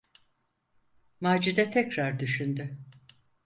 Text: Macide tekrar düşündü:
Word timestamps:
Macide 1.21 1.71
tekrar 1.71 2.19
düşündü: 2.19 2.77